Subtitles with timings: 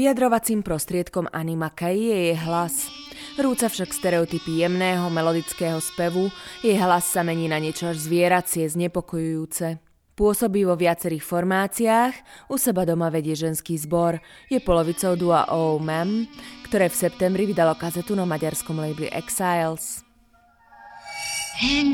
[0.00, 2.88] Vyjadrovacím prostriedkom Animakai je jej hlas.
[3.36, 6.32] Rúca však stereotypy jemného melodického spevu,
[6.64, 9.76] jej hlas sa mení na niečo až zvieracie, znepokojujúce.
[10.16, 12.14] Pôsobí vo viacerých formáciách,
[12.48, 16.24] u seba doma vedie ženský zbor, je polovicou dua Oh Mem,
[16.64, 20.00] ktoré v septembri vydalo kazetu na maďarskom labeli Exiles.
[21.60, 21.92] And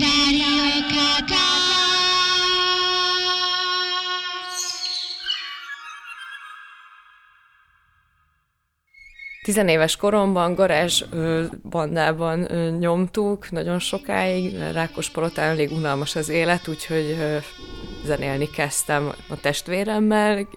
[9.47, 11.03] Tizenéves koromban garázs
[11.71, 12.39] bandában
[12.79, 17.17] nyomtuk nagyon sokáig, Rákospalotán elég unalmas az élet, úgyhogy
[18.05, 20.49] zenélni kezdtem a testvéremmel,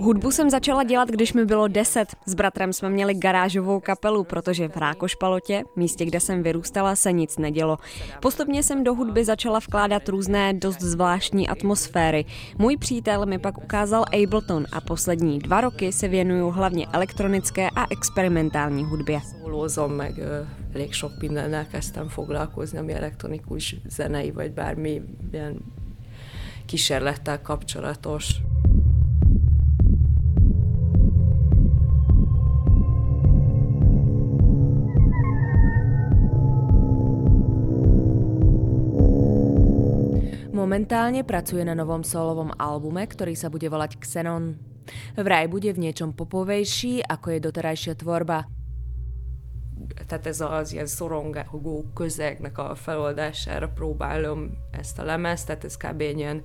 [0.00, 2.08] Hudbu jsem začala dělat, když mi bylo 10.
[2.26, 7.38] S bratrem jsme měli garážovou kapelu, protože v Rákošpalotě, místě, kde jsem vyrůstala, se nic
[7.38, 7.78] nedělo.
[8.20, 12.24] Postupně jsem do hudby začala vkládat různé dost zvláštní atmosféry.
[12.58, 17.86] Můj přítel mi pak ukázal Ableton a poslední dva roky se věnuju hlavně elektronické a
[17.90, 19.20] experimentální hudbě.
[20.76, 25.02] Elég sok mindennel kezdtem foglalkozni, ami elektronikus zenei, vagy bármi
[25.32, 25.58] ilyen
[26.66, 28.40] kísérlettel kapcsolatos.
[40.56, 44.56] Momentálne pracuje na novom solovom albume, ktorý sa bude volať Xenon.
[45.12, 48.48] Vraj bude v niečom popovejší, ako je doterajšia tvorba.
[50.08, 56.00] Tehát ez az ilyen szorongó közegnek a feloldására próbálom ezt a lemezt, tehát ez kb.
[56.00, 56.40] ilyen,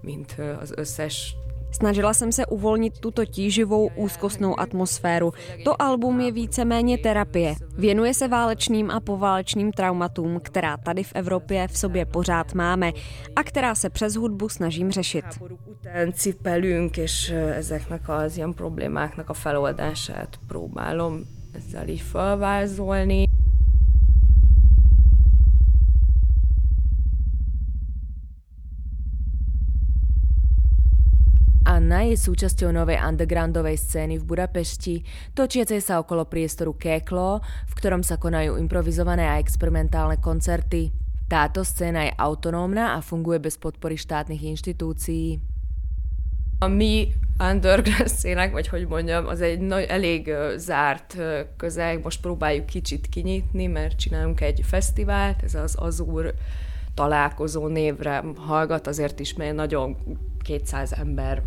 [0.00, 1.36] mint az összes
[1.78, 5.32] Snažila jsem se uvolnit tuto tíživou úzkostnou atmosféru.
[5.64, 7.54] To album je víceméně terapie.
[7.78, 12.92] Věnuje se válečným a poválečným traumatům, která tady v Evropě v sobě pořád máme
[13.36, 15.24] a která se přes hudbu snažím řešit.
[16.12, 17.32] Cipelünk, és
[19.34, 23.37] feloldását próbálom ezzel így felvázolni.
[31.98, 35.02] Anna je súčasťou novej undergroundovej scény v Budapešti,
[35.34, 40.94] točiacej sa okolo priestoru Kéklo, v ktorom sa konajú improvizované a experimentálne koncerty.
[41.26, 45.42] Táto scéna je autonómna a funguje bez podpory štátnych inštitúcií.
[46.62, 51.18] A mi underground szének, vagy hogy mondjam, az egy nagy, elég zárt
[51.58, 52.06] közeg.
[52.06, 56.30] Most próbáljuk kicsit kinyitni, mert csinálunk egy fesztivált, ez az Azur
[56.94, 59.96] találkozó névre hallgat, azért is, mert nagyon
[60.42, 61.42] 200 ember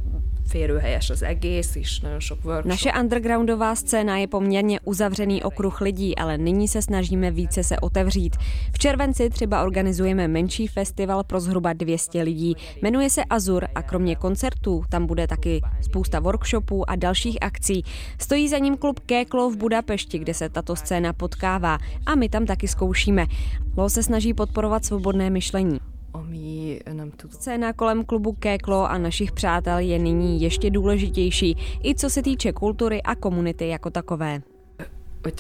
[0.48, 2.70] férőhelyes az egész, és nagyon sok workshop.
[2.70, 8.36] Naše undergroundová scéna je poměrně uzavřený okruh lidí, ale nyní se snažíme více se otevřít.
[8.74, 12.56] V červenci třeba organizujeme menší festival pro zhruba 200 lidí.
[12.82, 17.84] Jmenuje se Azur a kromě koncertů tam bude taky spousta workshopů a dalších akcí.
[18.20, 22.46] Stojí za ním klub Kéklo v Budapešti, kde se tato scéna potkává a my tam
[22.46, 23.26] taky zkoušíme.
[23.78, 25.91] Lo se snaží podporovat svobodné myšlení.
[27.30, 32.52] Scéna kolem klubu Kéklo a našich přátel je nyní ještě důležitější, i co se týče
[32.52, 34.42] kultury a komunity jako takové.
[35.24, 35.34] Hogy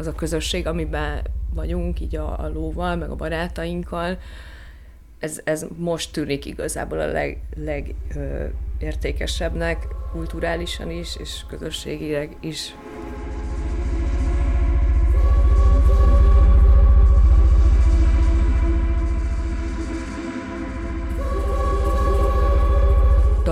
[0.00, 1.22] az a közösség, amiben
[1.54, 4.18] vagyunk, így a, a lóval, meg a barátainkkal,
[5.18, 12.74] ez, ez most tűnik igazából a leg, legértékesebbnek kulturálisan is, és közösségileg is.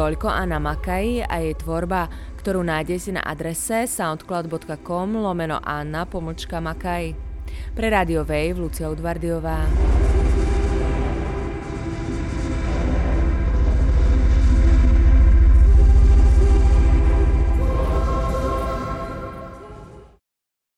[0.09, 2.09] Toľko Anna Makaj a jej tvorba,
[2.41, 7.13] ktorú nájdete na adrese soundcloud.com lomeno Anna pomlčka Makaj.
[7.77, 9.98] Pre Radio Wave Lucia Udvardiová.